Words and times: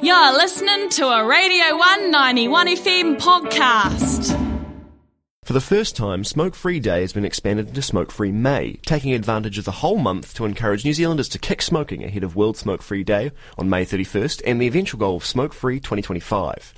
You're 0.00 0.32
listening 0.32 0.90
to 0.90 1.08
a 1.08 1.26
Radio 1.26 1.76
One 1.76 2.12
91FM 2.12 3.16
podcast. 3.18 4.37
For 5.48 5.54
the 5.54 5.62
first 5.62 5.96
time, 5.96 6.24
Smoke 6.24 6.54
Free 6.54 6.78
Day 6.78 7.00
has 7.00 7.14
been 7.14 7.24
expanded 7.24 7.68
into 7.68 7.80
Smoke 7.80 8.12
Free 8.12 8.32
May, 8.32 8.74
taking 8.84 9.14
advantage 9.14 9.56
of 9.56 9.64
the 9.64 9.70
whole 9.70 9.96
month 9.96 10.34
to 10.34 10.44
encourage 10.44 10.84
New 10.84 10.92
Zealanders 10.92 11.26
to 11.30 11.38
kick 11.38 11.62
smoking 11.62 12.04
ahead 12.04 12.22
of 12.22 12.36
World 12.36 12.58
Smoke 12.58 12.82
Free 12.82 13.02
Day 13.02 13.32
on 13.56 13.70
May 13.70 13.86
31st 13.86 14.42
and 14.44 14.60
the 14.60 14.66
eventual 14.66 15.00
goal 15.00 15.16
of 15.16 15.24
Smoke 15.24 15.54
Free 15.54 15.80
2025. 15.80 16.74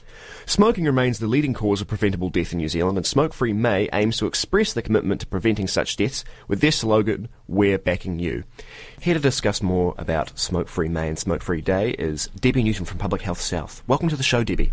Smoking 0.47 0.85
remains 0.85 1.19
the 1.19 1.27
leading 1.27 1.53
cause 1.53 1.81
of 1.81 1.89
preventable 1.89 2.31
death 2.31 2.53
in 2.53 2.59
New 2.59 2.69
Zealand, 2.69 2.97
and 2.97 3.05
Smoke 3.05 3.35
Free 3.35 3.53
May 3.53 3.89
aims 3.93 4.19
to 4.19 4.27
express 4.27 4.73
the 4.73 4.83
commitment 4.83 5.23
to 5.23 5.27
preventing 5.27 5.67
such 5.67 5.97
deaths 5.97 6.25
with 6.47 6.61
their 6.61 6.71
slogan, 6.71 7.29
We're 7.49 7.77
backing 7.77 8.21
you. 8.21 8.45
Here 9.01 9.15
to 9.15 9.21
discuss 9.21 9.65
more 9.65 9.97
about 9.99 10.39
Smoke 10.39 10.69
Free 10.69 10.89
May 10.89 11.09
and 11.09 11.19
Smoke 11.19 11.43
Free 11.43 11.61
Day 11.61 11.91
is 11.91 12.29
Debby 12.39 12.63
Newton 12.63 12.85
from 12.85 12.99
Public 12.99 13.23
Health 13.23 13.41
South. 13.41 13.83
Welcome 13.89 14.11
to 14.11 14.17
the 14.17 14.23
show, 14.23 14.45
Debbie. 14.45 14.73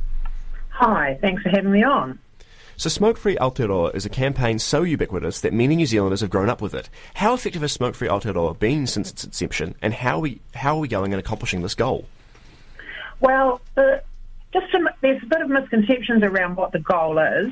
Hi, 0.70 1.18
thanks 1.20 1.42
for 1.42 1.50
having 1.50 1.72
me 1.72 1.84
on. 1.84 2.20
So, 2.80 2.90
Smoke 2.90 3.18
Free 3.18 3.36
Aotearoa 3.38 3.96
is 3.96 4.06
a 4.06 4.10
campaign 4.10 4.60
so 4.60 4.84
ubiquitous 4.84 5.42
that 5.42 5.52
many 5.52 5.76
New 5.76 5.88
Zealanders 5.88 6.22
have 6.22 6.30
grown 6.30 6.48
up 6.48 6.62
with 6.62 6.76
it. 6.76 6.92
How 7.16 7.34
effective 7.34 7.64
has 7.64 7.72
Smoke 7.72 7.96
Free 7.96 8.08
Aotearoa 8.08 8.60
been 8.60 8.86
since 8.86 9.10
its 9.10 9.24
inception, 9.24 9.74
and 9.82 9.96
how 9.96 10.18
are 10.18 10.20
we, 10.20 10.42
how 10.54 10.76
are 10.76 10.80
we 10.80 10.88
going 10.88 11.12
in 11.12 11.18
accomplishing 11.18 11.64
this 11.64 11.74
goal? 11.74 12.06
Well, 13.20 13.62
the 13.74 14.04
just 14.54 14.68
there's 15.02 15.24
a 15.24 15.26
bit 15.26 15.42
of 15.42 15.50
misconceptions 15.50 16.22
around 16.22 16.56
what 16.56 16.72
the 16.72 16.78
goal 16.78 17.18
is. 17.18 17.52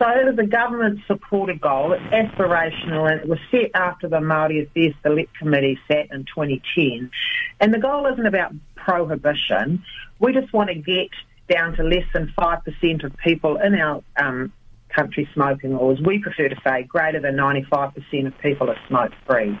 So 0.00 0.08
it 0.08 0.26
is 0.26 0.38
a 0.40 0.46
government-supported 0.46 1.60
goal. 1.60 1.92
It's 1.92 2.02
aspirational, 2.12 3.08
and 3.08 3.20
it 3.20 3.28
was 3.28 3.38
set 3.52 3.70
after 3.74 4.08
the 4.08 4.16
Māori 4.18 4.66
Affairs 4.66 4.94
Select 5.04 5.38
Committee 5.38 5.78
sat 5.86 6.10
in 6.10 6.24
2010. 6.24 7.12
And 7.60 7.72
the 7.72 7.78
goal 7.78 8.06
isn't 8.12 8.26
about 8.26 8.52
prohibition. 8.74 9.84
We 10.18 10.32
just 10.32 10.52
want 10.52 10.70
to 10.70 10.74
get 10.74 11.10
down 11.48 11.76
to 11.76 11.84
less 11.84 12.06
than 12.12 12.32
5% 12.36 13.04
of 13.04 13.16
people 13.18 13.56
in 13.58 13.76
our 13.76 14.02
um, 14.16 14.52
country 14.94 15.28
smoking, 15.34 15.74
laws. 15.76 15.98
we 16.04 16.18
prefer 16.18 16.48
to 16.48 16.56
say, 16.66 16.84
greater 16.84 17.20
than 17.20 17.36
95% 17.36 18.26
of 18.26 18.38
people 18.38 18.70
are 18.70 18.78
smoke-free. 18.88 19.58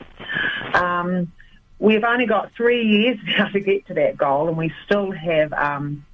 Um, 0.74 1.32
we've 1.78 2.04
only 2.04 2.26
got 2.26 2.52
three 2.56 2.84
years 2.84 3.18
now 3.38 3.48
to 3.48 3.60
get 3.60 3.86
to 3.88 3.94
that 3.94 4.16
goal, 4.16 4.48
and 4.48 4.56
we 4.56 4.72
still 4.84 5.10
have 5.10 5.52
um, 5.52 6.04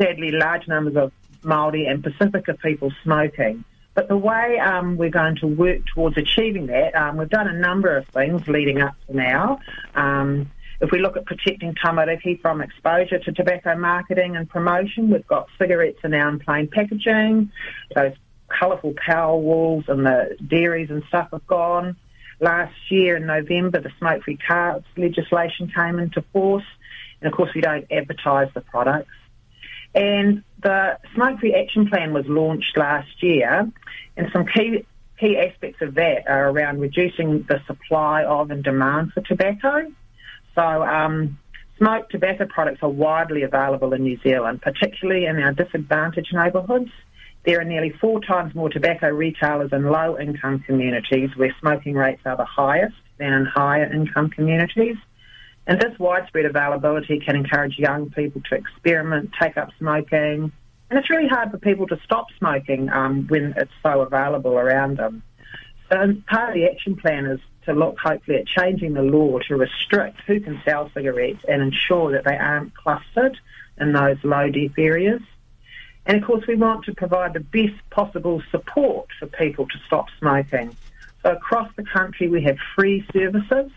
sadly 0.00 0.30
large 0.32 0.66
numbers 0.68 0.96
of 0.96 1.12
Māori 1.42 1.88
and 1.88 2.02
Pasifika 2.02 2.58
people 2.60 2.92
smoking. 3.02 3.64
But 3.94 4.08
the 4.08 4.16
way 4.16 4.58
um, 4.60 4.96
we're 4.96 5.10
going 5.10 5.36
to 5.36 5.46
work 5.46 5.80
towards 5.92 6.16
achieving 6.16 6.66
that, 6.66 6.94
um, 6.94 7.16
we've 7.16 7.28
done 7.28 7.48
a 7.48 7.58
number 7.58 7.96
of 7.96 8.06
things 8.08 8.46
leading 8.46 8.80
up 8.80 8.94
to 9.06 9.16
now. 9.16 9.58
Um, 9.94 10.50
if 10.80 10.92
we 10.92 11.00
look 11.00 11.16
at 11.16 11.26
protecting 11.26 11.74
tamariki 11.74 12.40
from 12.40 12.60
exposure 12.60 13.18
to 13.18 13.32
tobacco 13.32 13.76
marketing 13.76 14.36
and 14.36 14.48
promotion, 14.48 15.10
we've 15.10 15.26
got 15.26 15.48
cigarettes 15.58 15.98
in 16.04 16.38
plain 16.38 16.68
packaging. 16.68 17.50
Those 17.96 18.12
colourful 18.48 18.94
power 19.04 19.36
walls 19.36 19.84
and 19.88 20.04
the 20.06 20.36
dairies 20.46 20.90
and 20.90 21.02
stuff 21.08 21.28
have 21.32 21.46
gone. 21.46 21.96
Last 22.40 22.74
year 22.88 23.16
in 23.16 23.26
November, 23.26 23.80
the 23.80 23.90
smoke-free 23.98 24.38
cars 24.46 24.82
legislation 24.96 25.72
came 25.74 25.98
into 25.98 26.22
force. 26.32 26.64
And 27.20 27.30
of 27.30 27.36
course, 27.36 27.50
we 27.54 27.60
don't 27.60 27.86
advertise 27.90 28.48
the 28.54 28.60
products. 28.60 29.10
And 29.94 30.44
the 30.62 30.98
Smoke 31.14 31.40
Free 31.40 31.54
Action 31.54 31.88
Plan 31.88 32.12
was 32.12 32.26
launched 32.26 32.76
last 32.76 33.22
year, 33.22 33.70
and 34.16 34.28
some 34.32 34.46
key 34.46 34.84
key 35.18 35.36
aspects 35.36 35.82
of 35.82 35.94
that 35.96 36.28
are 36.28 36.48
around 36.48 36.80
reducing 36.80 37.42
the 37.48 37.60
supply 37.66 38.22
of 38.22 38.52
and 38.52 38.62
demand 38.62 39.12
for 39.12 39.20
tobacco. 39.22 39.90
So, 40.54 40.62
um, 40.62 41.38
smoked 41.78 42.12
tobacco 42.12 42.46
products 42.46 42.80
are 42.82 42.88
widely 42.88 43.42
available 43.42 43.92
in 43.94 44.02
New 44.02 44.18
Zealand, 44.22 44.62
particularly 44.62 45.24
in 45.24 45.42
our 45.42 45.52
disadvantaged 45.52 46.32
neighbourhoods. 46.32 46.90
There 47.48 47.62
are 47.62 47.64
nearly 47.64 47.94
four 47.98 48.20
times 48.20 48.54
more 48.54 48.68
tobacco 48.68 49.08
retailers 49.08 49.72
in 49.72 49.84
low 49.84 50.18
income 50.18 50.58
communities 50.66 51.30
where 51.34 51.56
smoking 51.60 51.94
rates 51.94 52.20
are 52.26 52.36
the 52.36 52.44
highest 52.44 52.96
than 53.16 53.32
in 53.32 53.46
higher 53.46 53.90
income 53.90 54.28
communities. 54.28 54.96
And 55.66 55.80
this 55.80 55.98
widespread 55.98 56.44
availability 56.44 57.20
can 57.20 57.36
encourage 57.36 57.78
young 57.78 58.10
people 58.10 58.42
to 58.50 58.54
experiment, 58.54 59.30
take 59.40 59.56
up 59.56 59.70
smoking. 59.78 60.52
And 60.90 60.98
it's 60.98 61.08
really 61.08 61.26
hard 61.26 61.50
for 61.50 61.56
people 61.56 61.86
to 61.86 61.98
stop 62.04 62.26
smoking 62.36 62.90
um, 62.90 63.26
when 63.28 63.54
it's 63.56 63.72
so 63.82 64.02
available 64.02 64.58
around 64.58 64.98
them. 64.98 65.22
So 65.90 65.96
part 66.26 66.50
of 66.50 66.54
the 66.54 66.66
action 66.66 66.96
plan 66.96 67.24
is 67.24 67.40
to 67.64 67.72
look 67.72 67.96
hopefully 67.98 68.40
at 68.40 68.46
changing 68.46 68.92
the 68.92 69.00
law 69.00 69.38
to 69.48 69.56
restrict 69.56 70.20
who 70.26 70.38
can 70.40 70.60
sell 70.66 70.90
cigarettes 70.92 71.46
and 71.48 71.62
ensure 71.62 72.12
that 72.12 72.24
they 72.26 72.36
aren't 72.36 72.74
clustered 72.76 73.38
in 73.80 73.94
those 73.94 74.18
low 74.22 74.50
death 74.50 74.76
areas. 74.76 75.22
And 76.08 76.16
of 76.16 76.26
course, 76.26 76.46
we 76.48 76.56
want 76.56 76.86
to 76.86 76.94
provide 76.94 77.34
the 77.34 77.40
best 77.40 77.78
possible 77.90 78.42
support 78.50 79.08
for 79.18 79.26
people 79.26 79.66
to 79.66 79.78
stop 79.86 80.06
smoking. 80.18 80.74
So 81.22 81.32
across 81.32 81.70
the 81.76 81.84
country, 81.84 82.28
we 82.28 82.42
have 82.44 82.56
free 82.74 83.06
services. 83.12 83.70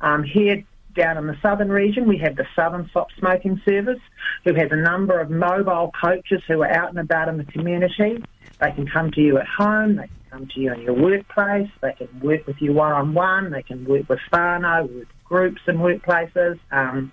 Um, 0.00 0.24
here, 0.24 0.64
down 0.96 1.18
in 1.18 1.26
the 1.26 1.36
southern 1.42 1.68
region, 1.68 2.08
we 2.08 2.16
have 2.18 2.36
the 2.36 2.46
Southern 2.56 2.88
Stop 2.88 3.08
Smoking 3.18 3.60
Service, 3.66 4.00
who 4.44 4.54
has 4.54 4.68
a 4.70 4.76
number 4.76 5.20
of 5.20 5.28
mobile 5.28 5.92
coaches 6.00 6.40
who 6.48 6.62
are 6.62 6.70
out 6.70 6.88
and 6.88 6.98
about 6.98 7.28
in 7.28 7.36
the 7.36 7.44
community. 7.44 8.22
They 8.60 8.70
can 8.72 8.86
come 8.86 9.10
to 9.10 9.20
you 9.20 9.38
at 9.38 9.46
home, 9.46 9.96
they 9.96 10.06
can 10.06 10.20
come 10.30 10.48
to 10.54 10.60
you 10.60 10.72
in 10.72 10.80
your 10.82 10.94
workplace, 10.94 11.68
they 11.82 11.92
can 11.92 12.08
work 12.20 12.46
with 12.46 12.62
you 12.62 12.72
one 12.72 12.92
on 12.92 13.12
one, 13.12 13.50
they 13.50 13.62
can 13.62 13.84
work 13.84 14.08
with 14.08 14.20
whānau, 14.32 14.88
with 14.88 15.08
groups 15.24 15.60
and 15.66 15.78
workplaces. 15.80 16.58
Um, 16.70 17.12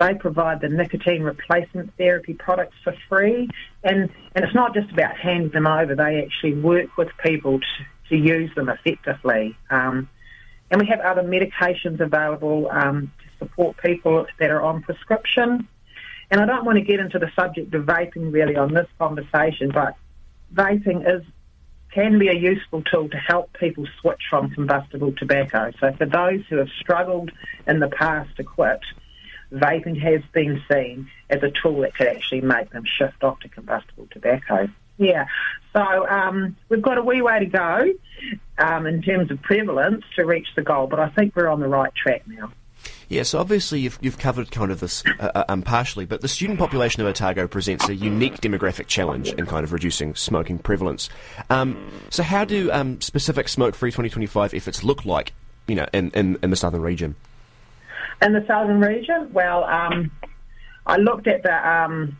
they 0.00 0.14
provide 0.14 0.60
the 0.60 0.68
nicotine 0.68 1.22
replacement 1.22 1.96
therapy 1.96 2.34
products 2.34 2.74
for 2.82 2.94
free, 3.08 3.48
and, 3.84 4.10
and 4.34 4.44
it's 4.44 4.54
not 4.54 4.74
just 4.74 4.90
about 4.90 5.16
handing 5.16 5.50
them 5.50 5.66
over, 5.66 5.94
they 5.94 6.24
actually 6.24 6.54
work 6.54 6.96
with 6.96 7.08
people 7.24 7.60
to, 7.60 7.66
to 8.08 8.16
use 8.16 8.50
them 8.56 8.68
effectively. 8.68 9.56
Um, 9.70 10.08
and 10.70 10.80
we 10.80 10.86
have 10.88 11.00
other 11.00 11.22
medications 11.22 12.00
available 12.00 12.68
um, 12.70 13.12
to 13.18 13.44
support 13.44 13.76
people 13.76 14.26
that 14.38 14.50
are 14.50 14.62
on 14.62 14.82
prescription. 14.82 15.68
And 16.30 16.40
I 16.40 16.46
don't 16.46 16.64
want 16.64 16.78
to 16.78 16.84
get 16.84 16.98
into 17.00 17.18
the 17.18 17.30
subject 17.36 17.74
of 17.74 17.84
vaping 17.84 18.32
really 18.32 18.56
on 18.56 18.72
this 18.72 18.86
conversation, 18.98 19.70
but 19.72 19.96
vaping 20.54 21.06
is 21.06 21.22
can 21.92 22.20
be 22.20 22.28
a 22.28 22.34
useful 22.34 22.82
tool 22.82 23.08
to 23.08 23.16
help 23.16 23.52
people 23.58 23.84
switch 24.00 24.20
from 24.30 24.48
combustible 24.50 25.12
tobacco. 25.18 25.72
So 25.80 25.92
for 25.98 26.06
those 26.06 26.40
who 26.48 26.58
have 26.58 26.68
struggled 26.78 27.32
in 27.66 27.80
the 27.80 27.88
past 27.88 28.36
to 28.36 28.44
quit, 28.44 28.80
vaping 29.52 30.00
has 30.00 30.22
been 30.32 30.62
seen 30.70 31.10
as 31.28 31.42
a 31.42 31.50
tool 31.50 31.80
that 31.80 31.94
could 31.94 32.06
actually 32.06 32.40
make 32.40 32.70
them 32.70 32.84
shift 32.84 33.22
off 33.22 33.40
to 33.40 33.48
combustible 33.48 34.08
tobacco. 34.10 34.68
Yeah, 34.98 35.26
so 35.72 36.08
um, 36.08 36.56
we've 36.68 36.82
got 36.82 36.98
a 36.98 37.02
wee 37.02 37.22
way 37.22 37.38
to 37.38 37.46
go 37.46 37.92
um, 38.58 38.86
in 38.86 39.02
terms 39.02 39.30
of 39.30 39.40
prevalence 39.40 40.04
to 40.16 40.24
reach 40.24 40.48
the 40.56 40.62
goal, 40.62 40.86
but 40.86 41.00
I 41.00 41.08
think 41.08 41.34
we're 41.34 41.48
on 41.48 41.60
the 41.60 41.68
right 41.68 41.94
track 41.94 42.22
now. 42.26 42.52
Yeah, 43.08 43.24
so 43.24 43.40
obviously 43.40 43.80
you've, 43.80 43.98
you've 44.00 44.18
covered 44.18 44.52
kind 44.52 44.70
of 44.70 44.80
this 44.80 45.02
uh, 45.18 45.30
uh, 45.34 45.44
um, 45.48 45.62
partially, 45.62 46.06
but 46.06 46.20
the 46.20 46.28
student 46.28 46.58
population 46.58 47.02
of 47.02 47.08
Otago 47.08 47.48
presents 47.48 47.88
a 47.88 47.94
unique 47.94 48.40
demographic 48.40 48.86
challenge 48.86 49.32
in 49.32 49.46
kind 49.46 49.64
of 49.64 49.72
reducing 49.72 50.14
smoking 50.14 50.58
prevalence. 50.58 51.10
Um, 51.50 51.90
so 52.08 52.22
how 52.22 52.44
do 52.44 52.70
um, 52.70 53.00
specific 53.00 53.48
smoke-free 53.48 53.90
2025 53.90 54.54
efforts 54.54 54.84
look 54.84 55.04
like, 55.04 55.32
you 55.66 55.74
know, 55.74 55.86
in, 55.92 56.10
in, 56.10 56.38
in 56.42 56.50
the 56.50 56.56
southern 56.56 56.82
region? 56.82 57.16
In 58.22 58.32
the 58.32 58.44
southern 58.46 58.80
region, 58.80 59.32
well, 59.32 59.64
um, 59.64 60.10
I 60.86 60.96
looked 60.96 61.26
at 61.26 61.42
the 61.42 61.68
um, 61.68 62.16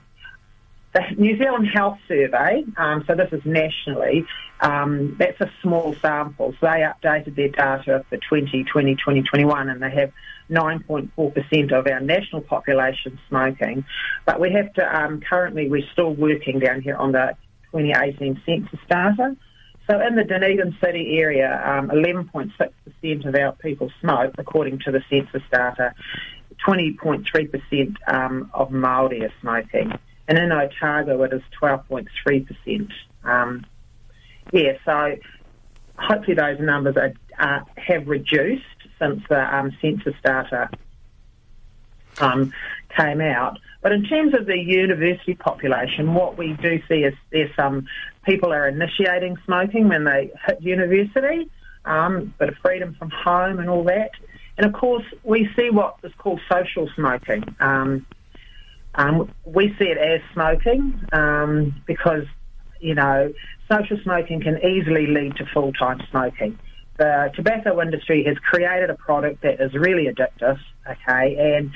the 0.92 1.02
New 1.16 1.38
Zealand 1.38 1.68
Health 1.72 1.98
Survey, 2.08 2.64
um, 2.76 3.04
so 3.06 3.14
this 3.14 3.28
is 3.32 3.44
nationally, 3.44 4.26
um, 4.60 5.14
that's 5.18 5.40
a 5.40 5.50
small 5.62 5.94
sample. 6.02 6.52
So 6.60 6.66
they 6.66 6.84
updated 6.84 7.36
their 7.36 7.48
data 7.48 8.04
for 8.08 8.16
2020, 8.16 8.96
2021, 8.96 9.68
and 9.68 9.80
they 9.80 9.90
have 9.90 10.12
9.4% 10.50 11.72
of 11.72 11.86
our 11.86 12.00
national 12.00 12.40
population 12.42 13.20
smoking. 13.28 13.84
But 14.26 14.40
we 14.40 14.52
have 14.52 14.72
to, 14.74 15.02
um, 15.02 15.20
currently, 15.20 15.68
we're 15.68 15.86
still 15.92 16.12
working 16.12 16.58
down 16.58 16.80
here 16.80 16.96
on 16.96 17.12
the 17.12 17.36
2018 17.70 18.42
census 18.44 18.80
data. 18.88 19.36
So 19.88 20.00
in 20.00 20.16
the 20.16 20.24
Dunedin 20.24 20.76
City 20.82 21.18
area, 21.20 21.62
11.6% 21.64 22.70
of 23.02 23.34
our 23.34 23.52
people 23.52 23.90
smoke, 24.00 24.34
according 24.38 24.80
to 24.80 24.92
the 24.92 25.02
census 25.08 25.42
data. 25.52 25.94
20.3% 26.66 27.96
um, 28.06 28.50
of 28.52 28.68
Māori 28.68 29.22
are 29.22 29.32
smoking 29.40 29.98
and 30.30 30.38
in 30.38 30.52
Otago 30.52 31.24
it 31.24 31.32
is 31.32 31.42
12.3%. 31.60 32.88
Um, 33.24 33.66
yeah, 34.52 34.74
so 34.84 35.16
hopefully 35.98 36.36
those 36.36 36.60
numbers 36.60 36.96
are, 36.96 37.12
uh, 37.38 37.64
have 37.76 38.06
reduced 38.06 38.62
since 39.00 39.22
the 39.28 39.56
um, 39.56 39.76
census 39.82 40.14
data 40.24 40.70
um, 42.18 42.54
came 42.96 43.20
out. 43.20 43.58
But 43.82 43.90
in 43.90 44.04
terms 44.04 44.32
of 44.34 44.46
the 44.46 44.56
university 44.56 45.34
population, 45.34 46.14
what 46.14 46.38
we 46.38 46.52
do 46.52 46.80
see 46.86 47.02
is 47.02 47.14
there's 47.32 47.54
some 47.56 47.88
people 48.24 48.52
are 48.52 48.68
initiating 48.68 49.36
smoking 49.44 49.88
when 49.88 50.04
they 50.04 50.30
hit 50.46 50.62
university, 50.62 51.50
um, 51.84 52.34
bit 52.38 52.48
of 52.48 52.56
freedom 52.56 52.94
from 52.98 53.10
home 53.10 53.58
and 53.58 53.68
all 53.68 53.84
that. 53.84 54.10
And 54.56 54.66
of 54.66 54.72
course, 54.72 55.04
we 55.22 55.48
see 55.56 55.70
what 55.70 55.96
is 56.02 56.12
called 56.18 56.40
social 56.50 56.88
smoking. 56.94 57.44
Um, 57.60 58.06
Um, 58.96 59.32
we 59.44 59.68
see 59.78 59.88
it 59.94 59.98
as 59.98 60.20
smoking 60.32 61.00
um, 61.12 61.80
because, 61.86 62.26
you 62.80 62.96
know, 62.96 63.32
social 63.70 63.96
smoking 64.02 64.42
can 64.42 64.58
easily 64.58 65.06
lead 65.06 65.36
to 65.36 65.46
full-time 65.54 66.00
smoking. 66.10 66.58
The 66.98 67.30
tobacco 67.36 67.80
industry 67.80 68.24
has 68.24 68.36
created 68.38 68.90
a 68.90 68.96
product 68.96 69.42
that 69.42 69.60
is 69.60 69.72
really 69.74 70.06
addictive, 70.12 70.58
okay, 70.84 71.26
and 71.54 71.70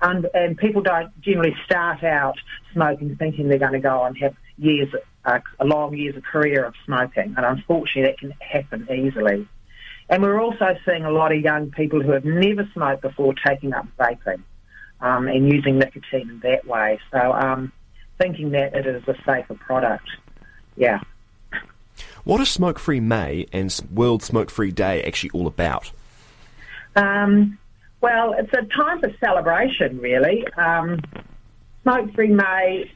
and, 0.00 0.28
and 0.34 0.56
people 0.56 0.82
don't 0.82 1.10
generally 1.20 1.56
start 1.64 2.04
out 2.04 2.36
smoking 2.72 3.16
thinking 3.16 3.48
they're 3.48 3.58
going 3.58 3.72
to 3.72 3.80
go 3.80 4.04
and 4.04 4.16
have 4.18 4.34
years, 4.56 4.88
uh, 5.24 5.38
a 5.60 5.64
long 5.64 5.96
years 5.96 6.16
of 6.16 6.22
career 6.22 6.64
of 6.64 6.74
smoking, 6.84 7.34
and 7.36 7.46
unfortunately 7.46 8.02
that 8.02 8.18
can 8.18 8.32
happen 8.40 8.86
easily. 8.90 9.46
And 10.08 10.22
we're 10.22 10.40
also 10.40 10.76
seeing 10.84 11.04
a 11.04 11.10
lot 11.10 11.32
of 11.32 11.40
young 11.40 11.70
people 11.70 12.02
who 12.02 12.10
have 12.10 12.24
never 12.24 12.68
smoked 12.74 13.02
before 13.02 13.34
taking 13.46 13.72
up 13.72 13.86
vaping 13.98 14.42
um, 15.00 15.28
and 15.28 15.50
using 15.50 15.78
nicotine 15.78 16.28
in 16.28 16.40
that 16.40 16.66
way. 16.66 16.98
So 17.10 17.32
um, 17.32 17.72
thinking 18.18 18.50
that 18.50 18.74
it 18.74 18.86
is 18.86 19.02
a 19.08 19.14
safer 19.24 19.54
product. 19.54 20.08
Yeah. 20.76 21.00
What 22.24 22.40
is 22.40 22.50
Smoke 22.50 22.78
Free 22.78 23.00
May 23.00 23.46
and 23.52 23.78
World 23.92 24.22
Smoke 24.22 24.50
Free 24.50 24.70
Day 24.70 25.02
actually 25.02 25.30
all 25.30 25.46
about? 25.46 25.90
Um, 26.94 27.58
well, 28.00 28.34
it's 28.38 28.52
a 28.52 28.64
time 28.76 29.00
for 29.00 29.10
celebration, 29.18 29.98
really. 29.98 30.46
Um, 30.56 31.00
Smoke 31.82 32.14
Free 32.14 32.28
May, 32.28 32.90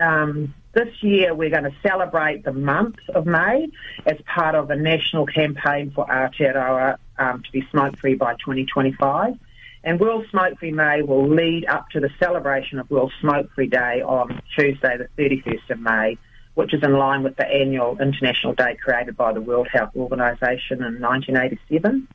um, 0.00 0.54
this 0.74 1.02
year 1.02 1.34
we're 1.34 1.50
going 1.50 1.64
to 1.64 1.74
celebrate 1.86 2.44
the 2.44 2.52
month 2.52 2.96
of 3.14 3.26
May 3.26 3.68
as 4.04 4.18
part 4.26 4.54
of 4.54 4.70
a 4.70 4.76
national 4.76 5.26
campaign 5.26 5.92
for 5.94 6.06
Aotearoa 6.06 6.98
um, 7.18 7.42
to 7.42 7.52
be 7.52 7.66
smoke 7.70 7.98
free 7.98 8.14
by 8.14 8.34
2025. 8.34 9.38
And 9.84 10.00
World 10.00 10.26
Smoke 10.30 10.58
Free 10.58 10.72
May 10.72 11.02
will 11.02 11.28
lead 11.28 11.66
up 11.66 11.90
to 11.90 12.00
the 12.00 12.08
celebration 12.18 12.78
of 12.78 12.90
World 12.90 13.12
Smoke 13.20 13.50
Free 13.54 13.66
Day 13.66 14.00
on 14.02 14.42
Tuesday, 14.56 14.96
the 14.96 15.08
31st 15.22 15.70
of 15.70 15.78
May, 15.78 16.16
which 16.54 16.72
is 16.72 16.82
in 16.82 16.94
line 16.94 17.22
with 17.22 17.36
the 17.36 17.46
annual 17.46 17.98
international 18.00 18.54
day 18.54 18.76
created 18.82 19.16
by 19.16 19.34
the 19.34 19.42
World 19.42 19.68
Health 19.70 19.90
Organization 19.94 20.82
in 20.82 21.00
1987. 21.00 22.08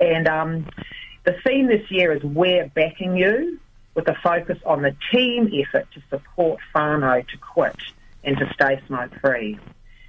And 0.00 0.28
um, 0.28 0.66
the 1.24 1.36
theme 1.46 1.68
this 1.68 1.88
year 1.90 2.12
is 2.12 2.22
We're 2.24 2.68
Backing 2.74 3.16
You, 3.16 3.60
with 3.96 4.06
a 4.08 4.14
focus 4.22 4.58
on 4.66 4.82
the 4.82 4.94
team 5.10 5.50
effort 5.54 5.88
to 5.94 6.02
support 6.10 6.60
whānau 6.74 7.26
to 7.26 7.36
quit 7.38 7.74
and 8.22 8.36
to 8.36 8.44
stay 8.52 8.80
smoke 8.86 9.10
free. 9.20 9.58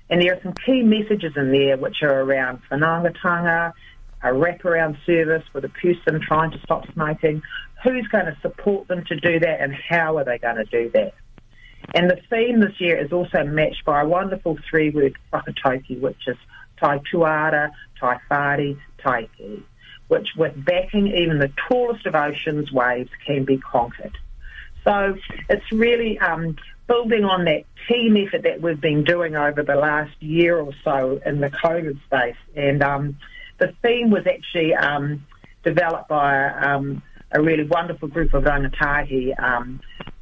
And 0.09 0.21
there 0.21 0.33
are 0.33 0.41
some 0.43 0.53
key 0.53 0.83
messages 0.83 1.33
in 1.37 1.51
there 1.51 1.77
which 1.77 2.03
are 2.03 2.21
around 2.21 2.59
whanaungatanga, 2.69 3.73
a 4.21 4.27
wraparound 4.27 4.97
service 5.05 5.43
for 5.51 5.61
the 5.61 5.69
person 5.69 6.19
trying 6.21 6.51
to 6.51 6.59
stop 6.59 6.83
smoking, 6.93 7.41
who's 7.83 8.07
going 8.09 8.25
to 8.25 8.37
support 8.41 8.89
them 8.89 9.05
to 9.05 9.15
do 9.15 9.39
that 9.39 9.61
and 9.61 9.73
how 9.73 10.17
are 10.17 10.25
they 10.25 10.37
going 10.37 10.57
to 10.57 10.65
do 10.65 10.91
that. 10.93 11.13
And 11.93 12.09
the 12.09 12.19
theme 12.29 12.59
this 12.59 12.81
year 12.81 12.97
is 12.97 13.13
also 13.13 13.45
matched 13.45 13.85
by 13.85 14.01
a 14.01 14.07
wonderful 14.07 14.57
three-word 14.69 15.15
whakatauki, 15.31 15.99
which 16.01 16.27
is 16.27 16.35
tai 16.77 16.99
tuara, 17.11 17.71
tai 17.99 18.17
whāri, 18.29 18.77
tai 19.01 19.29
ki 19.37 19.63
which 20.07 20.29
with 20.37 20.53
backing 20.63 21.07
even 21.07 21.39
the 21.39 21.51
tallest 21.67 22.05
of 22.05 22.15
oceans 22.15 22.71
waves 22.71 23.09
can 23.25 23.45
be 23.45 23.57
conquered. 23.57 24.17
So 24.83 25.17
it's 25.49 25.69
really 25.71 26.17
um, 26.19 26.55
building 26.87 27.25
on 27.25 27.45
that 27.45 27.65
team 27.89 28.15
effort 28.17 28.43
that 28.43 28.61
we've 28.61 28.79
been 28.79 29.03
doing 29.03 29.35
over 29.35 29.61
the 29.61 29.75
last 29.75 30.15
year 30.21 30.57
or 30.57 30.71
so 30.83 31.19
in 31.25 31.41
the 31.41 31.49
COVID 31.49 32.01
space. 32.05 32.37
And 32.55 32.81
um, 32.81 33.17
the 33.57 33.73
theme 33.81 34.09
was 34.09 34.25
actually 34.25 34.73
um, 34.73 35.25
developed 35.63 36.07
by 36.07 36.47
um, 36.47 37.01
a 37.31 37.41
really 37.41 37.65
wonderful 37.65 38.07
group 38.07 38.33
of 38.33 38.43
rangatahi, 38.43 39.37
um, 39.41 39.81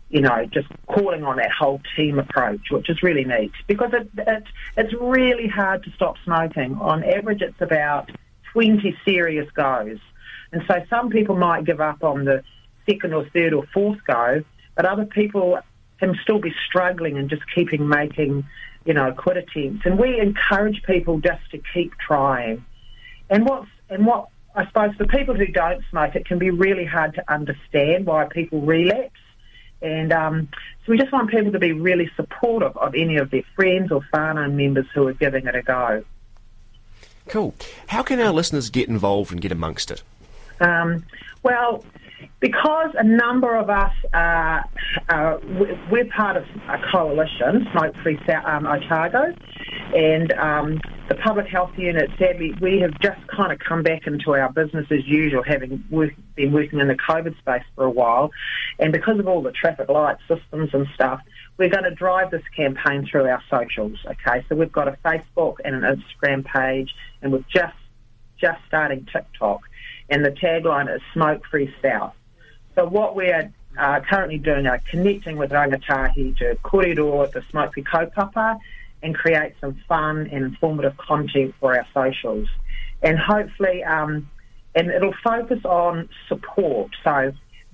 you 0.10 0.22
know, 0.22 0.46
just 0.46 0.68
calling 0.88 1.24
on 1.24 1.38
that 1.38 1.52
whole 1.52 1.82
team 1.96 2.18
approach, 2.18 2.72
which 2.72 2.90
is 2.90 3.04
really 3.04 3.26
neat 3.26 3.52
because 3.68 3.92
it, 3.94 4.10
it, 4.18 4.44
it's 4.78 4.94
really 5.00 5.48
hard 5.48 5.84
to 5.84 5.92
stop 5.92 6.16
smoking. 6.24 6.76
On 6.76 7.04
average, 7.04 7.42
it's 7.42 7.62
about 7.62 8.10
20 8.56 8.98
serious 9.04 9.52
goes. 9.52 9.98
And 10.54 10.64
so 10.66 10.82
some 10.90 11.10
people 11.10 11.36
might 11.36 11.66
give 11.66 11.82
up 11.82 12.06
on 12.06 12.24
the 12.24 12.42
second 12.90 13.14
or 13.14 13.28
third 13.34 13.54
or 13.54 13.66
fourth 13.74 14.00
go, 14.08 14.44
but 14.76 14.86
other 14.86 15.06
people 15.06 15.60
can 16.00 16.18
still 16.24 16.40
be 16.40 16.56
struggling 16.66 17.18
and 17.18 17.30
just 17.30 17.42
keeping 17.54 17.88
making, 17.90 18.46
you 18.86 18.94
know, 18.94 19.12
quit 19.12 19.36
attempts. 19.36 19.86
And 19.86 20.00
we 20.00 20.22
encourage 20.22 20.84
people 20.84 21.20
just 21.20 21.52
to 21.52 21.62
keep 21.74 21.98
trying. 21.98 22.64
And 23.30 23.46
what's 23.46 23.68
and 23.90 24.06
what 24.06 24.30
I 24.56 24.66
suppose 24.68 24.96
for 24.96 25.06
people 25.06 25.36
who 25.36 25.48
don't 25.48 25.84
smoke, 25.90 26.16
it 26.16 26.26
can 26.26 26.40
be 26.40 26.50
really 26.50 26.86
hard 26.86 27.16
to 27.16 27.34
understand 27.34 28.06
why 28.06 28.26
people 28.26 28.62
relapse. 28.62 29.20
And 29.82 30.14
um, 30.14 30.48
so 30.86 30.94
we 30.94 30.98
just 30.98 31.12
want 31.12 31.30
people 31.30 31.52
to 31.52 31.60
be 31.60 31.74
really 31.74 32.10
supportive 32.16 32.78
of 32.78 32.96
any 32.96 33.18
of 33.18 33.32
their 33.32 33.44
friends 33.54 33.92
or 33.92 34.00
whānau 34.14 34.50
members 34.52 34.86
who 34.94 35.06
are 35.08 35.14
giving 35.14 35.46
it 35.46 35.56
a 35.56 35.62
go. 35.62 36.06
Cool. 37.28 37.56
How 37.88 38.04
can 38.04 38.20
our 38.20 38.32
listeners 38.32 38.70
get 38.70 38.88
involved 38.88 39.32
and 39.32 39.42
get 39.42 39.52
amongst 39.52 39.92
it? 39.92 40.04
Um, 40.60 41.06
well, 41.44 41.84
because 42.40 42.92
a 42.98 43.04
number 43.04 43.56
of 43.56 43.70
us 43.70 43.94
are, 44.14 44.64
uh, 45.10 45.38
we're 45.92 46.06
part 46.16 46.38
of 46.38 46.44
a 46.70 46.80
coalition, 46.92 47.68
Smoke 47.72 47.96
Free 48.04 48.20
um, 48.46 48.68
Otago, 48.68 49.34
and 49.96 50.32
um, 50.34 50.82
the 51.08 51.16
public 51.16 51.48
health 51.48 51.72
unit, 51.78 52.10
sadly, 52.18 52.54
we 52.60 52.80
have 52.80 53.00
just 53.00 53.26
kind 53.28 53.52
of 53.52 53.60
come 53.60 53.84
back 53.84 54.08
into 54.08 54.34
our 54.34 54.52
business 54.52 54.88
as 54.90 55.06
usual, 55.06 55.44
having 55.44 55.84
work, 55.92 56.14
been 56.36 56.52
working 56.52 56.80
in 56.80 56.88
the 56.88 56.96
COVID 56.96 57.38
space 57.38 57.64
for 57.76 57.84
a 57.84 57.90
while. 57.90 58.32
And 58.80 58.92
because 58.92 59.20
of 59.20 59.28
all 59.28 59.42
the 59.42 59.52
traffic 59.52 59.88
light 59.88 60.18
systems 60.28 60.72
and 60.74 60.88
stuff, 60.96 61.22
we're 61.58 61.70
going 61.70 61.84
to 61.84 61.94
drive 61.94 62.32
this 62.32 62.44
campaign 62.56 63.08
through 63.10 63.28
our 63.28 63.42
socials. 63.50 64.00
Okay, 64.06 64.44
so 64.50 64.56
we've 64.56 64.72
got 64.72 64.88
a 64.88 64.98
Facebook 65.06 65.58
and 65.64 65.76
an 65.76 66.02
Instagram 66.02 66.44
page, 66.44 66.94
and 67.22 67.32
we're 67.32 67.46
just 67.54 67.76
just 68.42 68.60
starting 68.68 69.08
TikTok, 69.14 69.62
and 70.10 70.26
the 70.26 70.32
tagline 70.32 70.94
is 70.94 71.02
"Smoke 71.14 71.44
Free 71.50 71.74
South." 71.82 72.14
So 72.74 72.86
what 72.86 73.16
we're 73.16 73.54
uh, 73.78 74.00
currently 74.02 74.38
doing 74.38 74.68
are 74.68 74.82
connecting 74.90 75.38
with 75.38 75.52
rangatahi 75.52 76.38
to 76.38 76.56
korero 76.64 77.32
the 77.32 77.42
Smoke 77.50 77.74
Free 77.74 77.84
kaupapa 77.84 78.60
and 79.06 79.16
create 79.16 79.54
some 79.62 79.80
fun 79.88 80.30
and 80.32 80.44
informative 80.44 80.98
content 80.98 81.54
for 81.60 81.78
our 81.78 81.88
socials, 81.94 82.50
and 83.02 83.18
hopefully, 83.18 83.84
um, 83.84 84.30
and 84.74 84.90
it'll 84.90 85.16
focus 85.24 85.60
on 85.64 86.10
support. 86.28 86.92
So 87.04 87.32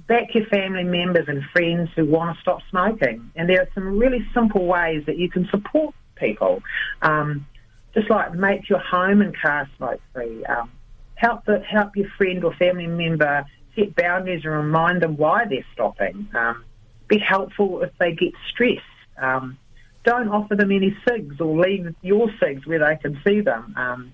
back 0.07 0.35
your 0.35 0.45
family 0.47 0.83
members 0.83 1.25
and 1.27 1.43
friends 1.53 1.89
who 1.95 2.05
want 2.05 2.35
to 2.35 2.41
stop 2.41 2.59
smoking. 2.69 3.31
And 3.35 3.49
there 3.49 3.61
are 3.61 3.69
some 3.73 3.97
really 3.97 4.27
simple 4.33 4.65
ways 4.65 5.05
that 5.05 5.17
you 5.17 5.29
can 5.29 5.47
support 5.49 5.95
people. 6.15 6.61
Um, 7.01 7.47
just 7.93 8.09
like 8.09 8.33
make 8.33 8.69
your 8.69 8.79
home 8.79 9.21
and 9.21 9.35
car 9.37 9.69
smoke 9.77 10.01
free. 10.13 10.45
Um, 10.45 10.71
help 11.15 11.45
the, 11.45 11.59
help 11.59 11.95
your 11.95 12.09
friend 12.17 12.43
or 12.43 12.53
family 12.55 12.87
member 12.87 13.45
set 13.75 13.95
boundaries 13.95 14.43
and 14.43 14.53
remind 14.53 15.01
them 15.01 15.17
why 15.17 15.45
they're 15.45 15.65
stopping. 15.73 16.27
Um, 16.33 16.63
be 17.07 17.17
helpful 17.19 17.81
if 17.81 17.91
they 17.99 18.13
get 18.13 18.33
stressed. 18.49 18.81
Um, 19.21 19.57
don't 20.03 20.29
offer 20.29 20.55
them 20.55 20.71
any 20.71 20.95
cigs 21.07 21.39
or 21.39 21.57
leave 21.57 21.95
your 22.01 22.29
cigs 22.39 22.65
where 22.65 22.79
they 22.79 22.97
can 23.01 23.19
see 23.23 23.41
them. 23.41 23.73
Um, 23.77 24.13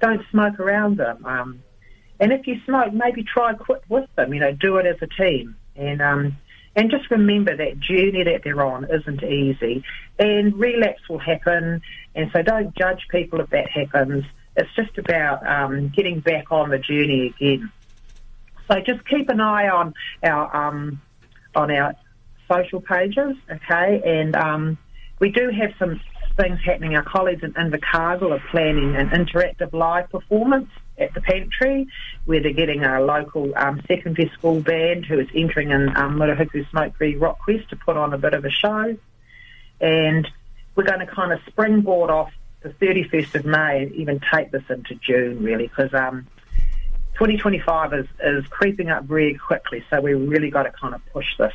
don't 0.00 0.22
smoke 0.30 0.60
around 0.60 0.98
them. 0.98 1.24
Um, 1.24 1.62
and 2.20 2.32
if 2.32 2.46
you 2.46 2.60
smoke, 2.64 2.92
maybe 2.92 3.24
try 3.24 3.54
quit 3.54 3.82
with 3.88 4.08
them. 4.16 4.32
You 4.32 4.40
know, 4.40 4.52
do 4.52 4.76
it 4.76 4.86
as 4.86 4.96
a 5.02 5.06
team, 5.06 5.56
and 5.74 6.00
um, 6.00 6.36
and 6.76 6.90
just 6.90 7.10
remember 7.10 7.56
that 7.56 7.80
journey 7.80 8.22
that 8.22 8.42
they're 8.44 8.62
on 8.62 8.84
isn't 8.84 9.22
easy, 9.22 9.84
and 10.18 10.54
relapse 10.54 11.08
will 11.08 11.18
happen. 11.18 11.82
And 12.14 12.30
so 12.32 12.42
don't 12.42 12.74
judge 12.76 13.08
people 13.10 13.40
if 13.40 13.50
that 13.50 13.68
happens. 13.68 14.24
It's 14.56 14.72
just 14.76 14.96
about 14.98 15.44
um, 15.46 15.88
getting 15.88 16.20
back 16.20 16.52
on 16.52 16.70
the 16.70 16.78
journey 16.78 17.34
again. 17.34 17.72
So 18.70 18.80
just 18.80 19.04
keep 19.06 19.28
an 19.28 19.40
eye 19.40 19.68
on 19.68 19.94
our 20.22 20.56
um, 20.56 21.00
on 21.56 21.70
our 21.72 21.94
social 22.48 22.80
pages, 22.80 23.36
okay? 23.50 24.00
And 24.04 24.36
um, 24.36 24.78
we 25.24 25.30
do 25.30 25.48
have 25.48 25.72
some 25.78 25.98
things 26.36 26.58
happening. 26.62 26.94
Our 26.94 27.02
colleagues 27.02 27.42
in 27.42 27.54
Invercargill 27.54 28.30
are 28.30 28.42
planning 28.50 28.94
an 28.94 29.08
interactive 29.08 29.72
live 29.72 30.10
performance 30.10 30.68
at 30.98 31.14
the 31.14 31.22
pantry, 31.22 31.86
where 32.26 32.42
they're 32.42 32.52
getting 32.52 32.84
a 32.84 33.00
local 33.00 33.50
um, 33.56 33.80
secondary 33.88 34.30
school 34.34 34.60
band 34.60 35.06
who 35.06 35.18
is 35.18 35.26
entering 35.34 35.70
in 35.70 35.96
um, 35.96 36.22
Smoke 36.70 36.94
Free 36.98 37.16
Rock 37.16 37.38
Quest 37.38 37.70
to 37.70 37.76
put 37.76 37.96
on 37.96 38.12
a 38.12 38.18
bit 38.18 38.34
of 38.34 38.44
a 38.44 38.50
show. 38.50 38.98
And 39.80 40.28
we're 40.76 40.84
going 40.84 41.00
to 41.00 41.06
kind 41.06 41.32
of 41.32 41.40
springboard 41.46 42.10
off 42.10 42.30
the 42.60 42.68
31st 42.68 43.34
of 43.34 43.46
May 43.46 43.84
and 43.84 43.92
even 43.92 44.20
take 44.30 44.50
this 44.50 44.64
into 44.68 44.94
June, 44.96 45.42
really, 45.42 45.68
because 45.68 45.94
um, 45.94 46.26
2025 47.14 47.94
is, 47.94 48.06
is 48.22 48.46
creeping 48.48 48.90
up 48.90 49.04
very 49.04 49.38
quickly, 49.38 49.82
so 49.88 50.02
we 50.02 50.12
really 50.12 50.50
got 50.50 50.64
to 50.64 50.70
kind 50.72 50.94
of 50.94 51.00
push 51.14 51.38
this. 51.38 51.54